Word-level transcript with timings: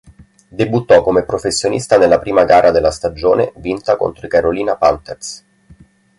Debuttò 0.49 1.03
come 1.03 1.25
professionista 1.25 1.99
nella 1.99 2.17
prima 2.17 2.43
gara 2.43 2.71
della 2.71 2.89
stagione 2.89 3.53
vinta 3.57 3.97
contro 3.97 4.25
i 4.25 4.29
Carolina 4.31 4.75
Panthers. 4.75 5.45